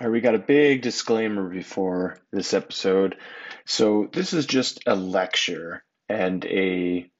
[0.00, 3.16] Right, we got a big disclaimer before this episode.
[3.64, 7.10] So, this is just a lecture and a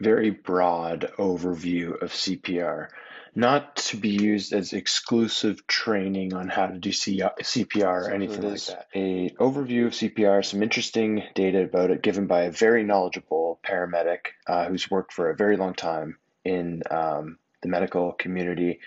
[0.00, 2.88] very broad overview of CPR,
[3.34, 8.64] not to be used as exclusive training on how to do CPR or anything like
[8.64, 8.86] that.
[8.94, 14.28] A overview of CPR, some interesting data about it given by a very knowledgeable paramedic
[14.46, 18.80] uh, who's worked for a very long time in um, the medical community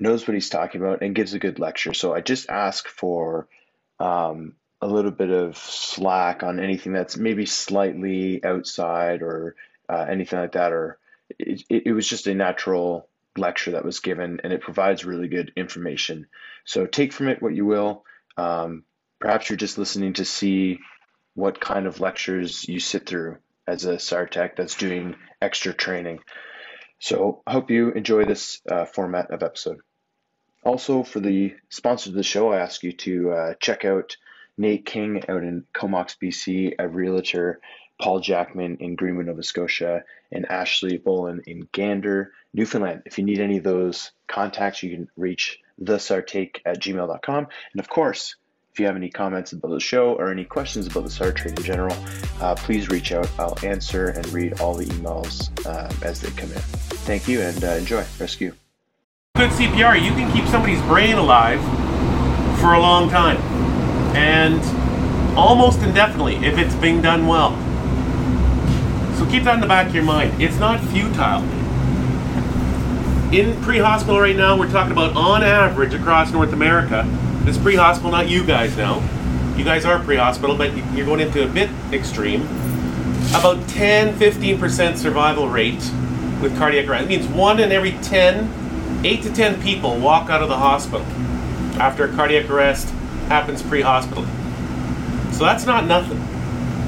[0.00, 1.94] knows what he's talking about and gives a good lecture.
[1.94, 3.48] So I just ask for
[3.98, 9.56] um, a little bit of slack on anything that's maybe slightly outside or
[9.88, 10.72] uh, anything like that.
[10.72, 10.98] Or
[11.38, 15.52] it, it was just a natural lecture that was given and it provides really good
[15.56, 16.26] information.
[16.64, 18.04] So take from it what you will.
[18.36, 18.84] Um,
[19.18, 20.78] perhaps you're just listening to see
[21.34, 26.20] what kind of lectures you sit through as a SARTech that's doing extra training.
[26.98, 29.80] So hope you enjoy this uh, format of episode.
[30.62, 34.16] Also, for the sponsors of the show, I ask you to uh, check out
[34.58, 37.60] Nate King out in Comox, BC, a realtor,
[38.00, 43.02] Paul Jackman in Greenwood, Nova Scotia, and Ashley Bullen in Gander, Newfoundland.
[43.06, 47.46] If you need any of those contacts, you can reach thesartech at gmail.com.
[47.72, 48.36] And of course,
[48.72, 51.58] if you have any comments about the show or any questions about the SAR trade
[51.58, 51.96] in general,
[52.40, 53.28] uh, please reach out.
[53.38, 56.58] I'll answer and read all the emails uh, as they come in.
[56.58, 58.04] Thank you and uh, enjoy.
[58.18, 58.54] Rescue
[59.40, 61.62] good CPR, you can keep somebody's brain alive
[62.60, 63.38] for a long time
[64.14, 64.60] and
[65.34, 67.52] almost indefinitely if it's being done well.
[69.16, 70.42] So keep that in the back of your mind.
[70.42, 71.42] It's not futile.
[73.32, 77.08] In pre hospital right now, we're talking about on average across North America,
[77.44, 78.98] this pre hospital, not you guys now.
[79.56, 82.42] You guys are pre hospital, but you're going into a bit extreme.
[83.30, 85.90] About 10 15% survival rate
[86.42, 87.04] with cardiac arrest.
[87.04, 88.59] It means one in every 10
[89.02, 91.06] 8 to 10 people walk out of the hospital
[91.80, 92.88] after a cardiac arrest
[93.28, 94.24] happens pre-hospital.
[95.32, 96.18] So that's not nothing.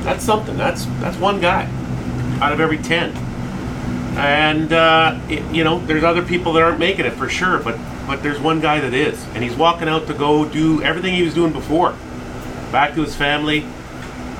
[0.03, 0.59] That's something.
[0.59, 1.71] That's that's one guy
[2.41, 3.17] out of every 10.
[4.19, 7.79] And uh, it, you know, there's other people that aren't making it for sure, but
[8.07, 11.23] but there's one guy that is, and he's walking out to go do everything he
[11.23, 11.97] was doing before,
[12.73, 13.61] back to his family,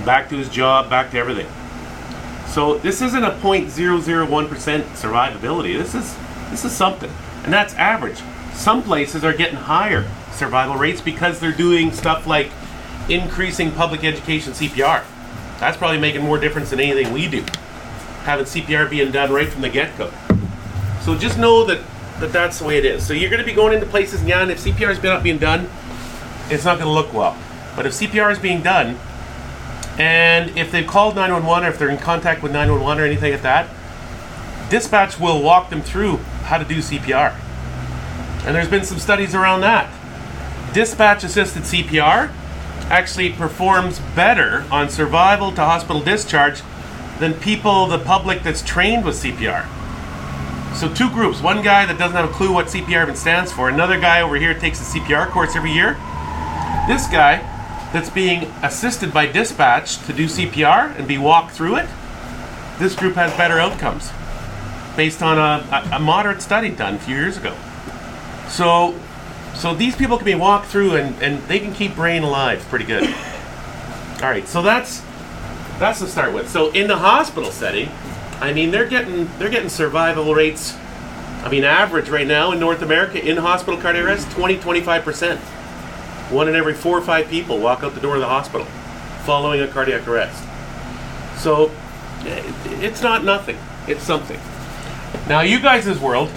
[0.05, 1.47] back to his job, back to everything.
[2.49, 5.79] So this isn't a 0.001% survivability.
[5.79, 6.15] This is
[6.51, 7.11] this is something
[7.45, 8.21] and that's average.
[8.55, 12.51] Some places are getting higher survival rates because they're doing stuff like
[13.09, 15.05] increasing public education CPR.
[15.59, 17.45] That's probably making more difference than anything we do.
[18.25, 20.13] Having CPR being done right from the get go.
[21.03, 21.81] So just know that,
[22.21, 23.05] that that's the way it is.
[23.05, 25.23] So you're going to be going into places, and yeah, and if CPR is not
[25.23, 25.69] being done,
[26.49, 27.37] it's not going to look well.
[27.75, 28.99] But if CPR is being done,
[29.99, 33.43] and if they've called 911 or if they're in contact with 911 or anything like
[33.43, 33.69] that,
[34.71, 37.35] dispatch will walk them through how to do CPR.
[38.45, 39.93] And there's been some studies around that.
[40.75, 42.33] Dispatch assisted CPR
[42.91, 46.63] actually performs better on survival to hospital discharge
[47.21, 49.69] than people, the public that's trained with CPR.
[50.75, 53.69] So, two groups one guy that doesn't have a clue what CPR even stands for,
[53.69, 55.93] another guy over here takes a CPR course every year.
[56.89, 57.49] This guy
[57.93, 61.89] that's being assisted by dispatch to do CPR and be walked through it,
[62.79, 64.11] this group has better outcomes
[64.97, 67.57] based on a, a, moderate study done a few years ago.
[68.49, 68.99] So,
[69.55, 72.85] so these people can be walked through and, and they can keep brain alive pretty
[72.85, 73.05] good.
[74.23, 75.03] All right, so that's
[75.79, 76.49] that's to start with.
[76.49, 77.89] So in the hospital setting,
[78.41, 80.77] I mean they're getting they're getting survival rates.
[81.43, 85.41] I mean average right now in North America in hospital cardiac arrest 20 25 percent.
[86.31, 88.67] One in every four or five people walk out the door of the hospital
[89.25, 90.45] following a cardiac arrest.
[91.37, 91.73] So
[92.21, 93.59] eh, it's not nothing.
[93.89, 94.39] It's something.
[95.29, 96.31] Now, you guys' world,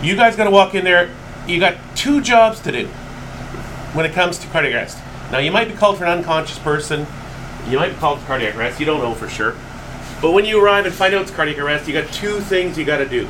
[0.00, 1.10] you guys got to walk in there.
[1.46, 2.86] You got two jobs to do
[3.94, 4.98] when it comes to cardiac arrest.
[5.32, 7.06] Now, you might be called for an unconscious person.
[7.68, 8.78] You might be called for cardiac arrest.
[8.78, 9.56] You don't know for sure.
[10.22, 12.84] But when you arrive and find out it's cardiac arrest, you got two things you
[12.84, 13.28] got to do.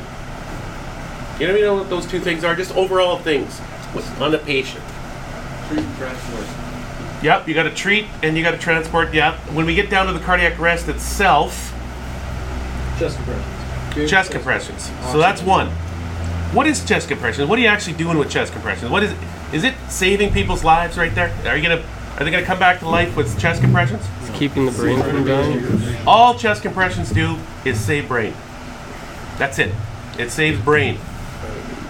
[1.39, 2.55] You don't even know what those two things are.
[2.55, 3.59] Just overall things
[4.19, 4.83] on the patient.
[5.67, 6.45] Treat and transport.
[7.23, 9.11] Yep, you got to treat and you got to transport.
[9.11, 9.37] Yeah.
[9.53, 11.73] When we get down to the cardiac arrest itself,
[12.99, 13.60] chest compression
[14.07, 14.91] chest compressions.
[15.11, 15.69] So that's one.
[16.53, 17.47] What is chest compression?
[17.47, 18.91] What are you actually doing with chest compressions?
[18.91, 19.17] What is it?
[19.53, 21.33] Is it saving people's lives right there?
[21.45, 21.83] Are you gonna
[22.17, 24.05] are they gonna come back to life with chest compressions?
[24.21, 25.97] It's keeping the brain from dying.
[26.05, 28.33] All chest compressions do is save brain.
[29.37, 29.73] That's it.
[30.19, 30.97] It saves brain.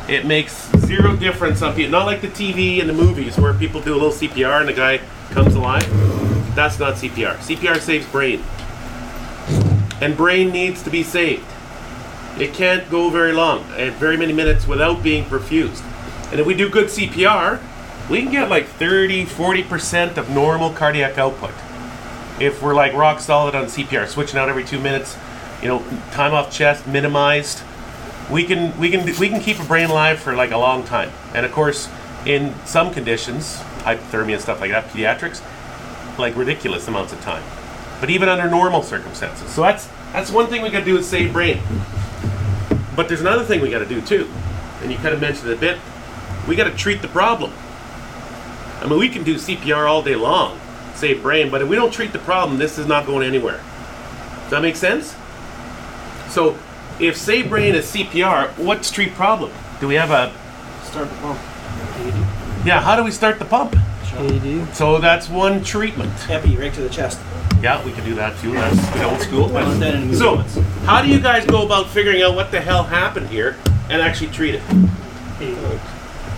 [0.08, 1.92] It makes zero difference on people.
[1.92, 4.74] Not like the TV and the movies where people do a little CPR and the
[4.74, 5.00] guy
[5.32, 5.86] comes alive.
[6.56, 7.38] That's not CPR.
[7.38, 8.44] CPR saves brain.
[10.02, 11.46] And brain needs to be saved.
[12.40, 15.84] It can't go very long, uh, very many minutes without being perfused.
[16.32, 17.60] And if we do good CPR,
[18.10, 21.54] we can get like 30, 40% of normal cardiac output.
[22.40, 25.18] If we're like rock solid on CPR, switching out every two minutes,
[25.62, 27.62] you know, time off chest minimized,
[28.32, 31.12] we can we can we can keep a brain alive for like a long time.
[31.34, 31.90] And of course,
[32.26, 35.42] in some conditions, hypothermia and stuff like that, pediatrics,
[36.18, 37.44] like ridiculous amounts of time.
[38.00, 39.52] But even under normal circumstances.
[39.52, 41.62] So that's that's one thing we got to do is save brain.
[42.96, 44.30] But there's another thing we got to do too,
[44.82, 45.78] and you kind of mentioned it a bit.
[46.48, 47.54] We got to treat the problem.
[48.82, 50.60] I mean, we can do CPR all day long,
[50.96, 53.62] save brain, but if we don't treat the problem, this is not going anywhere.
[54.44, 55.16] Does that make sense?
[56.30, 56.58] So,
[57.00, 59.52] if save brain is CPR, what's treat problem?
[59.80, 60.34] Do we have a
[60.84, 61.40] Start the pump.
[62.66, 62.82] yeah?
[62.82, 63.76] How do we start the pump?
[64.14, 64.76] AED.
[64.76, 66.12] So that's one treatment.
[66.30, 67.20] Epi right to the chest.
[67.62, 68.54] Yeah, we can do that too.
[68.54, 69.50] That's good old school.
[69.50, 70.38] But so,
[70.86, 73.56] how do you guys go about figuring out what the hell happened here
[73.90, 74.62] and actually treat it?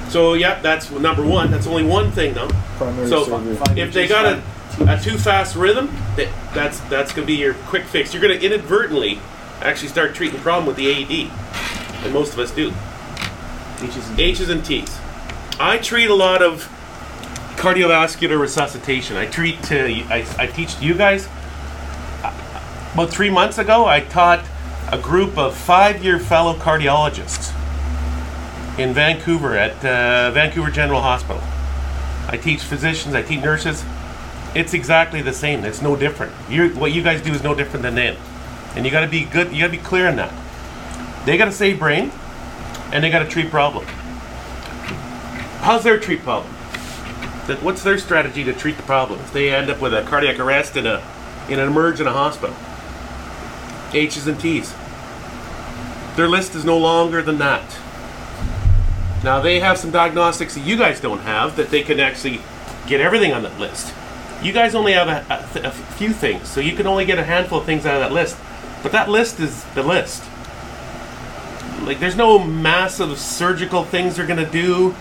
[0.09, 1.49] So, yeah, that's number one.
[1.49, 2.49] That's only one thing, though.
[2.77, 3.81] Primary So, surgery.
[3.81, 4.43] if they got a,
[4.93, 5.87] a too fast rhythm,
[6.17, 8.13] that, that's that's gonna be your quick fix.
[8.13, 9.19] You're gonna inadvertently
[9.61, 11.31] actually start treating the problem with the AED,
[12.03, 12.73] and most of us do.
[13.81, 14.99] H's and H's and T's.
[15.59, 16.63] I treat a lot of
[17.63, 19.15] cardiovascular resuscitation.
[19.15, 21.27] I treat to I, I teach to you guys.
[22.93, 24.43] About three months ago, I taught
[24.91, 27.57] a group of five-year fellow cardiologists
[28.77, 31.41] in Vancouver at uh, Vancouver General Hospital.
[32.27, 33.15] I teach physicians.
[33.15, 33.85] I teach nurses.
[34.53, 35.63] It's exactly the same.
[35.63, 36.33] It's no different.
[36.49, 38.17] you what you guys do is no different than them,
[38.75, 39.53] and you got to be good.
[39.53, 40.33] You got to be clear on that.
[41.25, 42.11] They got to save brain,
[42.91, 43.85] and they got to treat problem.
[45.61, 46.52] How's their treat problem?
[47.47, 49.19] That what's their strategy to treat the problem?
[49.19, 51.03] If they end up with a cardiac arrest in a
[51.49, 52.55] in an emerge in a hospital,
[53.93, 54.73] H's and T's.
[56.15, 57.77] Their list is no longer than that.
[59.23, 62.41] Now they have some diagnostics that you guys don't have that they can actually
[62.87, 63.93] get everything on that list.
[64.41, 67.23] You guys only have a, a, a few things, so you can only get a
[67.23, 68.37] handful of things out of that list.
[68.83, 70.23] But that list is the list.
[71.81, 74.93] Like there's no massive surgical things they're gonna do.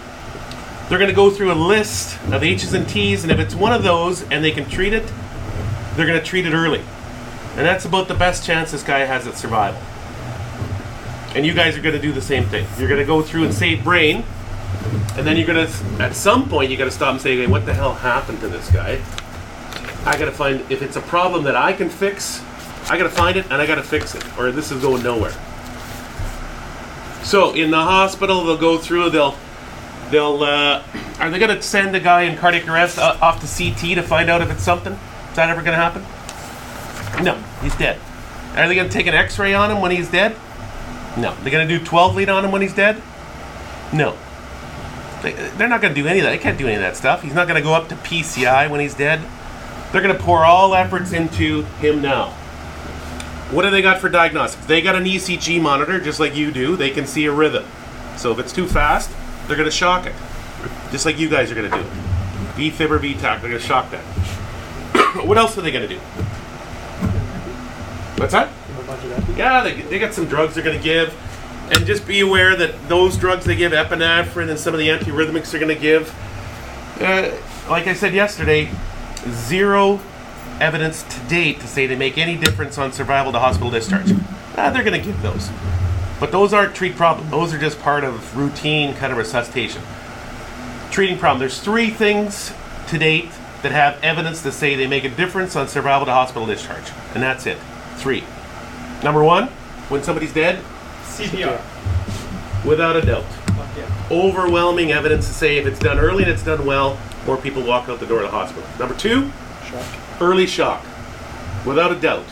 [0.92, 3.82] They're gonna go through a list of H's and T's, and if it's one of
[3.82, 5.10] those and they can treat it,
[5.96, 6.82] they're gonna treat it early.
[7.56, 9.80] And that's about the best chance this guy has at survival.
[11.34, 12.66] And you guys are going to do the same thing.
[12.78, 14.22] You're going to go through and save brain,
[15.16, 17.50] and then you're going to, at some point, you got to stop and say, okay,
[17.50, 19.00] what the hell happened to this guy?
[20.04, 22.42] I got to find, if it's a problem that I can fix,
[22.90, 25.02] I got to find it and I got to fix it, or this is going
[25.02, 25.32] nowhere.
[27.22, 29.36] So in the hospital, they'll go through, they'll,
[30.12, 30.84] they'll, uh,
[31.18, 34.02] are they going to send the guy in cardiac arrest uh, off to CT to
[34.02, 34.92] find out if it's something?
[34.92, 36.04] Is that ever going to happen?
[37.24, 37.98] No, he's dead.
[38.54, 40.36] Are they going to take an X-ray on him when he's dead?
[41.16, 41.34] No.
[41.42, 43.02] They're going to do 12 lead on him when he's dead?
[43.92, 44.16] No.
[45.22, 46.30] They, they're not going to do any of that.
[46.30, 47.22] They can't do any of that stuff.
[47.22, 49.20] He's not going to go up to PCI when he's dead.
[49.90, 52.30] They're going to pour all efforts into him now.
[53.50, 54.66] What do they got for diagnostics?
[54.66, 56.76] They got an ECG monitor, just like you do.
[56.76, 57.64] They can see a rhythm.
[58.16, 59.10] So if it's too fast,
[59.46, 60.14] they're going to shock it,
[60.90, 61.84] just like you guys are going to do.
[62.54, 64.02] VFib or VTach, they're going to shock that.
[65.26, 66.00] what else are they going to do?
[68.18, 68.50] What's that?
[68.82, 69.38] a bunch of epi.
[69.38, 71.16] Yeah, they, they got some drugs they're going to give.
[71.70, 75.50] And just be aware that those drugs they give, epinephrine and some of the antiarrhythmics
[75.50, 76.14] they're going to give,
[77.00, 77.30] uh,
[77.70, 78.70] like I said yesterday,
[79.28, 80.00] zero
[80.60, 84.12] evidence to date to say they make any difference on survival to hospital discharge.
[84.56, 85.48] Ah, they're going to give those.
[86.22, 87.32] But those aren't treat problems.
[87.32, 89.82] Those are just part of routine kind of resuscitation.
[90.92, 91.40] Treating problem.
[91.40, 92.52] There's three things
[92.90, 93.28] to date
[93.62, 96.84] that have evidence to say they make a difference on survival to hospital discharge.
[97.14, 97.58] And that's it.
[97.96, 98.22] Three.
[99.02, 99.48] Number one,
[99.88, 100.62] when somebody's dead,
[101.06, 101.60] CPR.
[102.64, 103.24] without a doubt.
[103.76, 104.06] Yeah.
[104.12, 107.88] Overwhelming evidence to say if it's done early and it's done well, more people walk
[107.88, 108.62] out the door of the hospital.
[108.78, 109.32] Number two,
[109.68, 109.84] Shock.
[110.20, 110.86] early shock.
[111.66, 112.26] Without a doubt.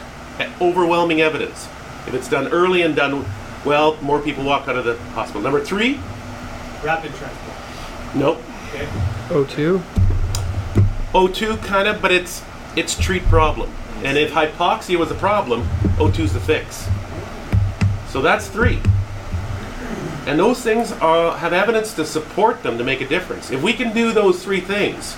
[0.60, 1.66] Overwhelming evidence.
[2.06, 3.24] If it's done early and done
[3.64, 5.42] well, more people walk out of the hospital.
[5.42, 6.00] Number three,
[6.82, 8.16] Rapid transport.
[8.16, 8.38] nope.
[8.68, 8.86] Okay.
[9.28, 9.82] O2.
[11.12, 12.42] O2 kind of, but it's
[12.76, 13.70] it's treat problem.
[14.02, 15.62] And if hypoxia was a problem,
[15.96, 16.88] O2's the fix.
[18.08, 18.80] So that's three.
[20.26, 23.50] And those things are, have evidence to support them to make a difference.
[23.50, 25.16] If we can do those three things,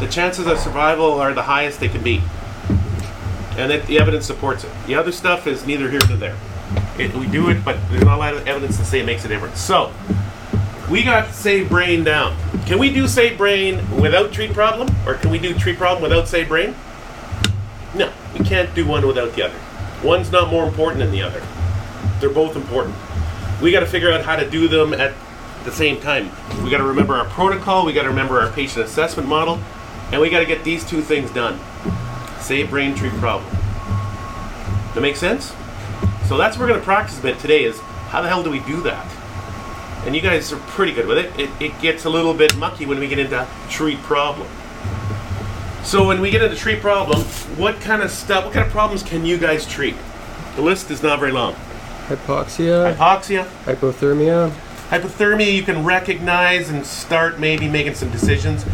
[0.00, 2.22] the chances of survival are the highest they can be.
[3.56, 4.70] And it, the evidence supports it.
[4.86, 6.36] The other stuff is neither here nor there.
[6.98, 9.24] It, we do it, but there's not a lot of evidence to say it makes
[9.24, 9.60] a difference.
[9.60, 9.92] So,
[10.90, 12.36] we got save brain down.
[12.66, 16.28] Can we do save brain without treat problem, or can we do treat problem without
[16.28, 16.74] save brain?
[17.94, 19.58] No, we can't do one without the other.
[20.02, 21.42] One's not more important than the other.
[22.20, 22.94] They're both important.
[23.62, 25.14] We got to figure out how to do them at
[25.66, 26.30] the same time,
[26.62, 29.60] we got to remember our protocol, we got to remember our patient assessment model,
[30.12, 31.58] and we got to get these two things done.
[32.40, 33.50] Save brain, treat problem.
[34.94, 35.52] That makes sense?
[36.28, 37.78] So that's what we're going to practice a bit today is
[38.08, 39.06] how the hell do we do that?
[40.06, 41.38] And you guys are pretty good with it.
[41.38, 44.48] It, it gets a little bit mucky when we get into treat problem.
[45.84, 47.20] So when we get into treat problem,
[47.56, 49.94] what kind of stuff, what kind of problems can you guys treat?
[50.56, 51.54] The list is not very long.
[52.08, 54.50] Hypoxia, Hypoxia, hypothermia,
[54.88, 58.64] hypothermia you can recognize and start maybe making some decisions.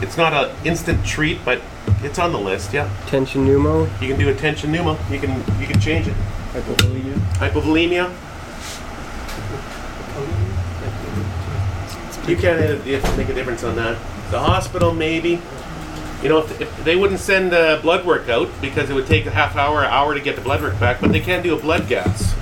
[0.00, 1.60] It's not an instant treat, but
[2.02, 2.72] it's on the list.
[2.72, 4.98] Yeah, tension pneumo, you can do a tension pneumo.
[5.10, 6.14] You can you can change it.
[6.52, 7.14] Hypovolemia.
[7.38, 8.12] Hypovolemia.
[12.28, 13.98] You can't make a difference on that.
[14.30, 15.40] The hospital, maybe.
[16.22, 19.26] You know, if, if they wouldn't send uh, blood work out because it would take
[19.26, 21.56] a half hour, an hour to get the blood work back, but they can do
[21.56, 22.32] a blood gas.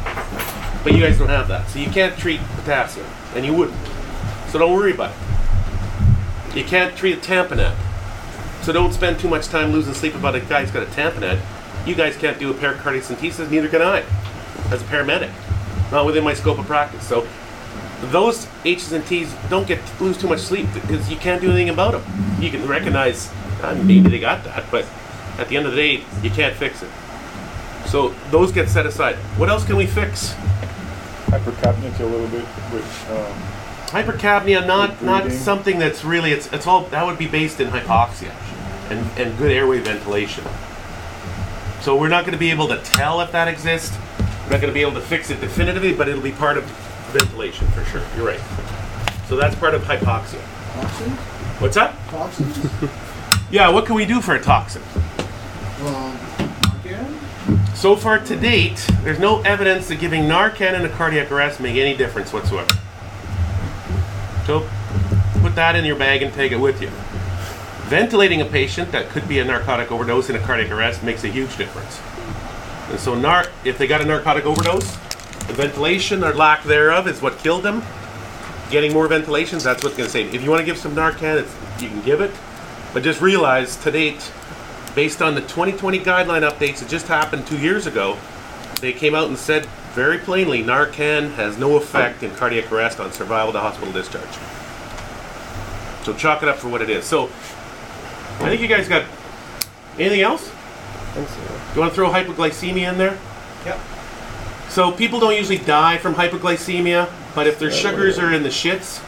[0.84, 3.78] But you guys don't have that, so you can't treat potassium, and you wouldn't.
[4.48, 6.56] So don't worry about it.
[6.56, 7.76] You can't treat a tamponade,
[8.62, 11.40] so don't spend too much time losing sleep about a guy who's got a tamponade.
[11.86, 14.00] You guys can't do a pericardiocentesis, neither can I,
[14.70, 15.30] as a paramedic.
[15.90, 17.06] Not within my scope of practice.
[17.06, 17.26] So
[18.04, 21.70] those H's and T's don't get lose too much sleep because you can't do anything
[21.70, 22.04] about them.
[22.40, 23.30] You can recognize
[23.62, 24.86] uh, maybe they got that, but
[25.38, 26.90] at the end of the day, you can't fix it.
[27.86, 29.16] So those get set aside.
[29.36, 30.34] What else can we fix?
[31.30, 33.60] hypercapnia a little bit with um,
[33.90, 38.32] Hypercapnia, not not something that's really it's it's all that would be based in hypoxia
[38.88, 40.44] and, and good airway ventilation.
[41.82, 43.96] So we're not going to be able to tell if that exists.
[44.44, 46.64] We're not going to be able to fix it definitively, but it'll be part of
[47.12, 48.02] ventilation for sure.
[48.16, 48.40] You're right.
[49.28, 50.42] So that's part of hypoxia.
[50.74, 51.18] Toxins?
[51.60, 51.96] What's that?
[52.08, 52.90] Toxins?
[53.50, 54.80] Yeah, what can we do for a toxin?
[55.82, 56.16] Um,
[56.84, 57.18] again?
[57.74, 61.74] So far to date, there's no evidence that giving Narcan in a cardiac arrest make
[61.76, 62.72] any difference whatsoever.
[64.46, 64.68] So
[65.40, 66.92] put that in your bag and take it with you.
[67.90, 71.26] Ventilating a patient that could be a narcotic overdose in a cardiac arrest makes a
[71.26, 72.00] huge difference.
[72.88, 74.88] And so, nar- if they got a narcotic overdose,
[75.48, 77.82] the ventilation or lack thereof is what killed them.
[78.70, 80.32] Getting more ventilations, that's what's going to save.
[80.32, 81.44] If you want to give some Narcan,
[81.82, 82.30] you can give it.
[82.94, 84.30] But just realize to date,
[84.94, 88.16] based on the 2020 guideline updates that just happened two years ago,
[88.80, 93.10] they came out and said very plainly Narcan has no effect in cardiac arrest on
[93.10, 94.30] survival to hospital discharge.
[96.04, 97.04] So chalk it up for what it is.
[97.04, 97.30] So
[98.40, 99.04] I think you guys got
[99.98, 100.50] anything else?
[101.14, 101.74] I so.
[101.74, 103.18] You want to throw hypoglycemia in there?
[103.64, 103.78] Yep.
[104.68, 109.04] So people don't usually die from hypoglycemia, but if their sugars are in the shits,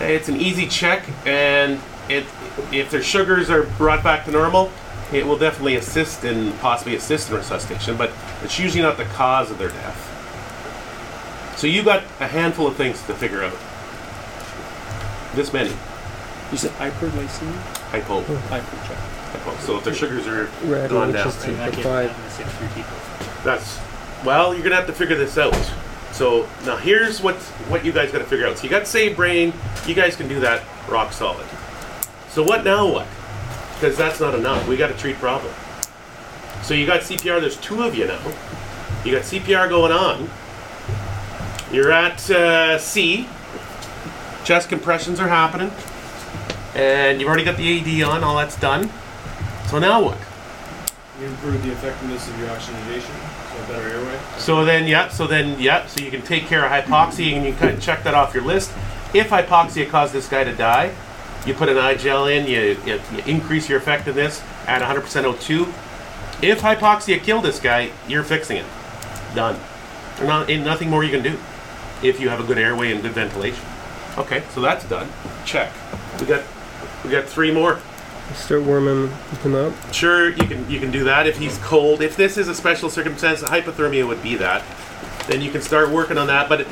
[0.00, 2.24] it's an easy check, and it
[2.72, 4.70] if their sugars are brought back to normal,
[5.12, 9.50] it will definitely assist in possibly assist in resuscitation, but it's usually not the cause
[9.50, 10.04] of their death.
[11.56, 13.56] So you got a handful of things to figure out.
[15.34, 15.74] This many.
[16.50, 17.77] You said hyperglycemia?
[17.90, 18.22] Hypo.
[18.22, 18.96] Hypercheck.
[19.32, 19.56] hypo.
[19.58, 21.28] So if their sugars are Red, gone which down.
[21.28, 22.04] is I mean, I the can't five.
[22.10, 22.96] imagine this in three people.
[23.44, 23.78] That's
[24.24, 25.54] well, you're gonna have to figure this out.
[26.12, 27.36] So now here's what
[27.70, 28.58] what you guys got to figure out.
[28.58, 29.52] So you got save brain.
[29.86, 31.46] You guys can do that rock solid.
[32.30, 32.90] So what now?
[32.90, 33.06] What?
[33.74, 34.66] Because that's not enough.
[34.66, 35.52] We got to treat problem.
[36.62, 37.40] So you got CPR.
[37.40, 38.20] There's two of you now.
[39.04, 40.28] You got CPR going on.
[41.72, 43.28] You're at uh, C.
[44.44, 45.70] Chest compressions are happening,
[46.78, 48.24] and you've already got the AED on.
[48.24, 48.90] All that's done.
[49.66, 50.18] So now what?
[51.20, 53.14] You improve the effectiveness of your oxygenation,
[53.52, 54.18] so a better airway.
[54.38, 57.52] So then, yeah, so then, yeah, so you can take care of hypoxia and you
[57.52, 58.70] can kind of check that off your list.
[59.12, 60.94] If hypoxia caused this guy to die,
[61.44, 65.62] you put an i-gel in, you, you, you increase your effectiveness at 100% O2.
[66.40, 68.66] If hypoxia killed this guy, you're fixing it.
[69.34, 69.58] Done.
[70.16, 71.36] There's not, nothing more you can do
[72.02, 73.64] if you have a good airway and good ventilation.
[74.16, 75.08] Okay, so that's done.
[75.44, 75.72] Check.
[76.20, 76.44] We got
[77.04, 77.80] we got three more.
[78.34, 79.10] Start warming
[79.42, 79.72] him up.
[79.92, 82.02] Sure, you can you can do that if he's cold.
[82.02, 84.62] If this is a special circumstance, hypothermia would be that.
[85.28, 86.48] Then you can start working on that.
[86.48, 86.66] But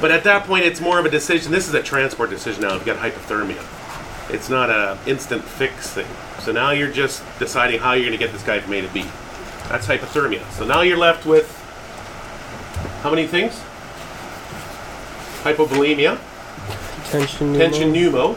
[0.00, 1.50] but at that point, it's more of a decision.
[1.50, 2.76] This is a transport decision now.
[2.76, 3.62] If you got hypothermia,
[4.32, 6.06] it's not a instant fix thing.
[6.40, 8.88] So now you're just deciding how you're going to get this guy from A to
[8.88, 9.04] B.
[9.68, 10.48] That's hypothermia.
[10.52, 11.50] So now you're left with
[13.02, 13.60] how many things?
[15.42, 16.18] Hypovolemia,
[17.10, 18.36] Tension pneumo, tension pneumo,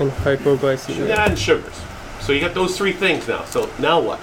[0.00, 1.08] and hypoglycemia.
[1.08, 1.80] Yeah, and sugars.
[2.20, 3.44] So you got those three things now.
[3.44, 4.20] So now what?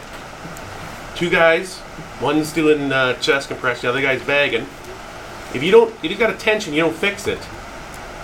[1.15, 1.81] Two guys,
[2.21, 4.65] one's doing uh, chest compression, the other guy's bagging.
[5.53, 7.39] If you don't, if you got a tension, you don't fix it.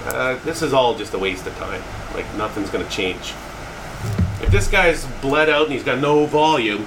[0.06, 1.82] Uh, this is all just a waste of time.
[2.14, 3.34] Like nothing's gonna change.
[4.42, 6.86] If this guy's bled out and he's got no volume,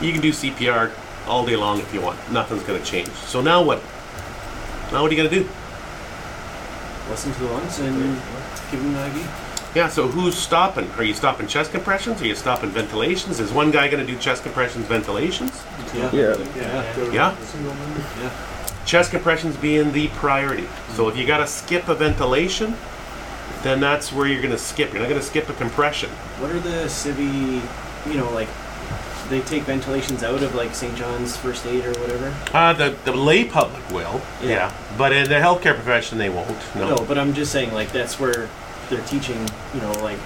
[0.00, 0.92] you can do CPR
[1.26, 2.18] all day long if you want.
[2.30, 3.08] Nothing's gonna change.
[3.08, 3.82] So now what?
[4.92, 5.48] Now what are you gonna do?
[7.08, 7.96] listen to the lungs and
[8.70, 9.47] give them an IV.
[9.74, 10.90] Yeah, so who's stopping?
[10.92, 12.22] Are you stopping chest compressions?
[12.22, 13.38] Are you stopping ventilations?
[13.38, 15.62] Is one guy going to do chest compressions, ventilations?
[15.94, 16.10] Yeah.
[16.12, 16.36] Yeah.
[16.56, 17.12] Yeah.
[17.12, 17.36] Yeah?
[18.20, 18.84] Yeah.
[18.86, 20.66] Chest compressions being the priority.
[20.94, 22.74] So if you got to skip a ventilation,
[23.62, 24.92] then that's where you're going to skip.
[24.92, 26.08] You're not going to skip a compression.
[26.40, 27.60] What are the civi,
[28.10, 28.48] you know, like
[29.28, 30.96] they take ventilations out of like St.
[30.96, 32.34] John's first aid or whatever?
[32.54, 34.48] Uh, the, the lay public will, yeah.
[34.48, 34.72] Yeah.
[34.96, 36.74] But in the healthcare profession, they won't.
[36.74, 36.96] No.
[36.96, 38.48] No, but I'm just saying like that's where
[38.90, 39.38] they're teaching,
[39.74, 40.18] you know, like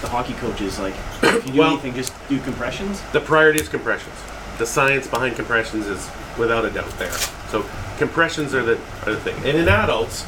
[0.00, 3.00] the hockey coaches like if you do Well- anything just do compressions.
[3.12, 4.14] The priority is compressions.
[4.58, 7.12] The science behind compressions is without a doubt there.
[7.50, 7.64] So
[7.98, 8.74] compressions are the,
[9.06, 9.36] are the thing.
[9.44, 10.24] And in adults,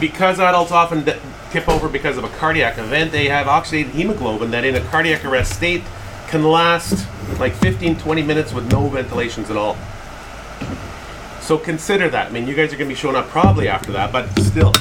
[0.00, 1.14] because adults often d-
[1.50, 5.24] tip over because of a cardiac event, they have oxidated hemoglobin that in a cardiac
[5.24, 5.82] arrest state
[6.28, 7.06] can last
[7.40, 9.76] like 15, 20 minutes with no ventilations at all.
[11.40, 12.26] So consider that.
[12.26, 14.74] I mean, you guys are going to be showing up probably after that, but still,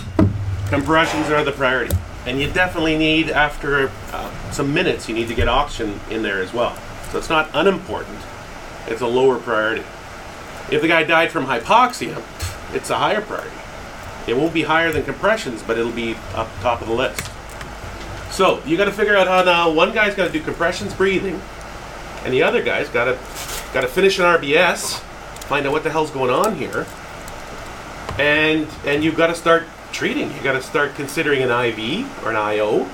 [0.70, 1.96] compressions are the priority.
[2.28, 6.42] And you definitely need, after uh, some minutes, you need to get oxygen in there
[6.42, 6.76] as well.
[7.10, 8.20] So it's not unimportant,
[8.86, 9.86] it's a lower priority.
[10.70, 12.22] If the guy died from hypoxia,
[12.76, 13.56] it's a higher priority.
[14.28, 17.32] It won't be higher than compressions, but it'll be up top of the list.
[18.30, 19.72] So you got to figure out how now.
[19.72, 21.42] One guy's got to do compressions, breathing,
[22.26, 23.14] and the other guy's got to
[23.74, 25.00] got to finish an RBS,
[25.46, 26.86] find out what the hell's going on here,
[28.20, 30.34] and and you've got to start treating.
[30.34, 32.88] You got to start considering an IV or an IO,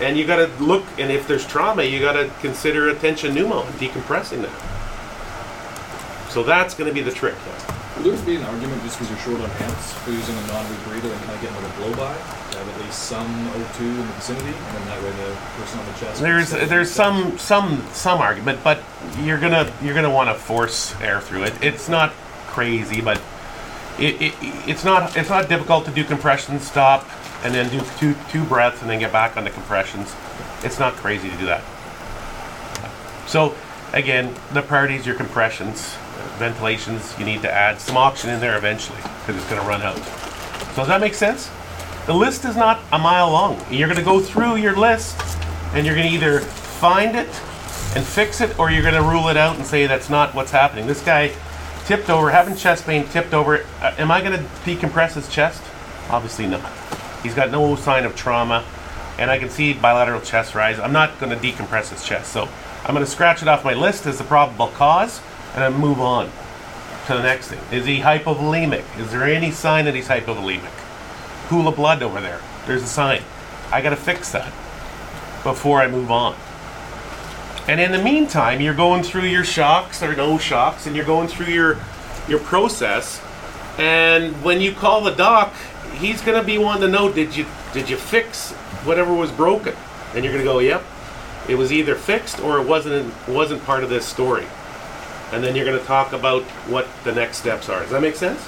[0.00, 0.84] and you got to look.
[0.98, 4.72] And if there's trauma, you got to consider a tension pneumo and decompressing that.
[6.30, 7.34] So that's going to be the trick.
[7.96, 11.12] Would there be an argument just because you're short on amps for using a non-rebreather
[11.12, 14.02] and kind of getting like a blow-by to have at least some O2 in the
[14.14, 16.22] vicinity, and then that way the person on the chest.
[16.22, 18.82] There's there's some some some argument, but
[19.20, 21.52] you're gonna you're gonna want to force air through it.
[21.62, 22.12] It's not
[22.46, 23.20] crazy, but
[24.02, 24.34] it, it
[24.68, 27.08] it's not it's not difficult to do compressions, stop,
[27.44, 30.14] and then do two two breaths, and then get back on the compressions.
[30.64, 31.62] It's not crazy to do that.
[33.28, 33.54] So
[33.92, 35.94] again, the priority is your compressions,
[36.38, 37.16] ventilations.
[37.18, 39.96] You need to add some oxygen in there eventually because it's going to run out.
[39.96, 41.50] So does that make sense?
[42.06, 43.64] The list is not a mile long.
[43.70, 45.16] You're going to go through your list
[45.74, 47.28] and you're going to either find it
[47.94, 50.50] and fix it or you're going to rule it out and say that's not what's
[50.50, 50.86] happening.
[50.86, 51.32] This guy
[51.96, 53.66] tipped over, having chest pain, tipped over.
[53.82, 55.62] Uh, am I going to decompress his chest?
[56.08, 56.62] Obviously not.
[57.22, 58.64] He's got no sign of trauma
[59.18, 60.78] and I can see bilateral chest rise.
[60.78, 62.32] I'm not going to decompress his chest.
[62.32, 62.48] So
[62.86, 65.20] I'm going to scratch it off my list as a probable cause
[65.54, 66.30] and then move on
[67.08, 67.60] to the next thing.
[67.70, 68.84] Is he hypovolemic?
[68.98, 70.72] Is there any sign that he's hypovolemic?
[71.48, 72.40] Pool of blood over there.
[72.66, 73.20] There's a sign.
[73.70, 74.50] I got to fix that
[75.42, 76.36] before I move on.
[77.68, 81.28] And in the meantime, you're going through your shocks or no shocks, and you're going
[81.28, 81.78] through your
[82.28, 83.20] your process.
[83.78, 85.54] And when you call the doc,
[85.94, 88.52] he's going to be wanting to know did you did you fix
[88.84, 89.74] whatever was broken?
[90.14, 90.84] And you're going to go, yep,
[91.48, 94.46] it was either fixed or it wasn't wasn't part of this story.
[95.32, 97.80] And then you're going to talk about what the next steps are.
[97.80, 98.40] Does that make sense?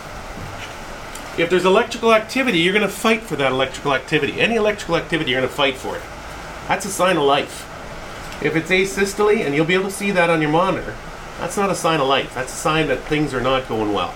[1.38, 4.40] If there's electrical activity, you're going to fight for that electrical activity.
[4.40, 6.02] Any electrical activity, you're going to fight for it.
[6.68, 7.70] That's a sign of life.
[8.42, 10.94] If it's asystole, and you'll be able to see that on your monitor,
[11.38, 12.34] that's not a sign of life.
[12.34, 14.14] That's a sign that things are not going well.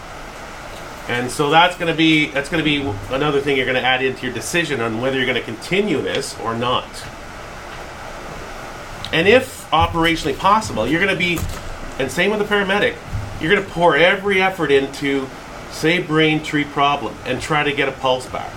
[1.09, 3.83] And so that's going to be that's going to be another thing you're going to
[3.83, 6.85] add into your decision on whether you're going to continue this or not.
[9.13, 11.39] And if operationally possible, you're going to be,
[11.99, 12.95] and same with the paramedic,
[13.41, 15.27] you're going to pour every effort into,
[15.71, 18.53] say, brain tree problem and try to get a pulse back.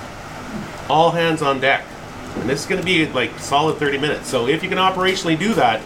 [0.89, 1.85] All hands on deck.
[2.37, 4.29] And this is going to be like solid 30 minutes.
[4.29, 5.81] So if you can operationally do that,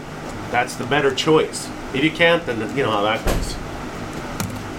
[0.50, 1.68] that's the better choice.
[1.92, 3.56] If you can't, then you know how that goes.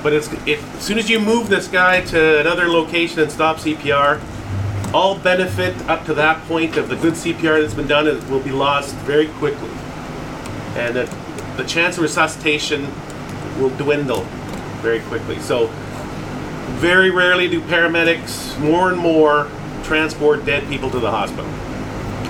[0.04, 4.22] But if, as soon as you move this guy to another location and stop CPR,
[4.94, 8.52] all benefit up to that point of the good CPR that's been done will be
[8.52, 9.70] lost very quickly.
[10.76, 11.14] And that
[11.58, 12.88] the chance of resuscitation
[13.60, 14.24] will dwindle
[14.82, 15.40] very quickly.
[15.40, 15.68] So,
[16.78, 19.50] very rarely do paramedics more and more
[19.88, 21.46] transport dead people to the hospital.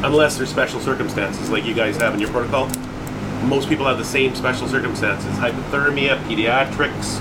[0.06, 2.70] Unless there's special circumstances like you guys have in your protocol.
[3.46, 7.18] Most people have the same special circumstances hypothermia, pediatrics.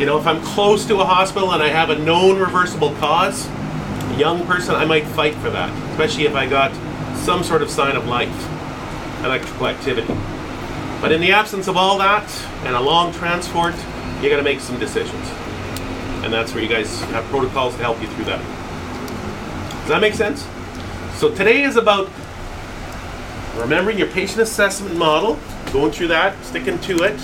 [0.00, 3.46] You know, if I'm close to a hospital and I have a known reversible cause,
[4.16, 6.72] young person, I might fight for that, especially if I got
[7.18, 8.48] some sort of sign of life,
[9.22, 10.14] electrical activity.
[11.02, 12.26] But in the absence of all that
[12.64, 13.74] and a long transport,
[14.22, 15.28] you got to make some decisions.
[16.24, 18.61] And that's where you guys have protocols to help you through that.
[19.82, 20.46] Does that make sense?
[21.18, 22.08] So today is about
[23.56, 25.40] remembering your patient assessment model,
[25.72, 27.20] going through that, sticking to it,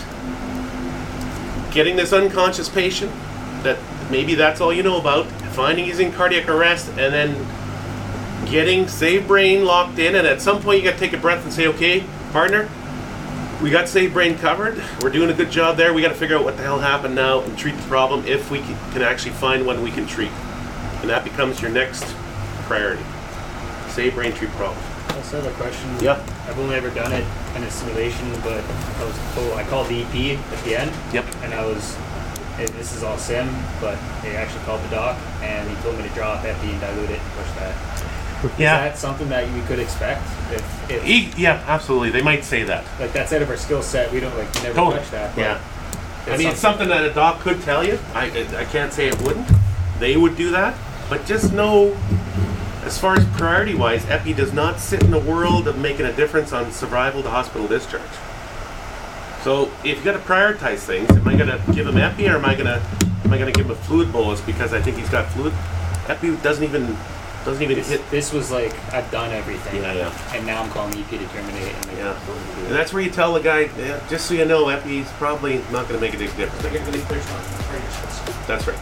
[1.70, 3.12] getting this unconscious patient
[3.62, 3.78] that
[4.10, 7.46] maybe that's all you know about, finding he's in cardiac arrest, and then
[8.50, 10.16] getting Save Brain locked in.
[10.16, 12.68] And at some point, you got to take a breath and say, okay, partner,
[13.62, 14.82] we got Save Brain covered.
[15.00, 15.94] We're doing a good job there.
[15.94, 18.50] We got to figure out what the hell happened now and treat the problem if
[18.50, 20.32] we can actually find one we can treat.
[21.02, 22.04] And that becomes your next
[22.68, 23.02] priority.
[23.88, 24.78] Save Brain, treat problem.
[25.08, 25.88] I also have a question.
[26.00, 26.20] Yeah.
[26.46, 27.24] I've only ever done it
[27.56, 30.92] in a simulation, but I was told I called the EP at the end.
[31.12, 31.24] Yep.
[31.42, 31.96] And I was,
[32.58, 33.48] eh, this is all sim,
[33.80, 37.10] but they actually called the doc and he told me to drop epi and dilute
[37.10, 37.74] it and push that.
[38.44, 40.22] Is that something that you could expect?
[40.52, 42.10] If, if E- yeah, absolutely.
[42.10, 42.84] They might say that.
[43.00, 44.98] like that's out of our skill set, we don't like never Totally.
[44.98, 45.36] touch that.
[45.36, 45.60] Yeah.
[46.28, 47.98] I mean, it's something that a doc could tell you.
[48.14, 48.26] I,
[48.56, 49.48] I can't say it wouldn't.
[49.98, 50.76] They would do that.
[51.08, 51.96] But just know,
[52.88, 56.12] as far as priority wise, EPI does not sit in the world of making a
[56.14, 58.00] difference on survival to hospital discharge.
[59.42, 62.36] So if you got to prioritize things, am I going to give him EPI or
[62.36, 62.80] am I going to
[63.26, 65.52] am I going to give him a fluid bolus because I think he's got fluid?
[66.08, 66.96] EPI doesn't even
[67.44, 68.10] doesn't even This, hit.
[68.10, 69.82] this was like I've done everything.
[69.82, 70.34] Yeah, yeah.
[70.34, 72.18] And now I'm calling EP to terminate and Yeah.
[72.24, 74.46] told me to do And that's where you tell the guy, yeah, just so you
[74.46, 76.64] know, epi's probably not going to make a big difference.
[76.64, 78.78] Like everybody clears on the That's right.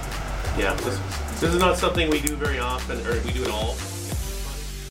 [0.56, 0.96] Yeah, this,
[1.40, 3.74] this is not something we do very often, or we do at all.